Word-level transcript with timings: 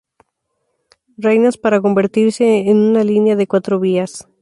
Reinas 1.25 1.57
para 1.63 1.83
convertirse 1.85 2.45
en 2.71 2.77
una 2.79 3.03
línea 3.03 3.35
de 3.35 3.45
cuatro 3.45 3.79
vías. 3.79 4.27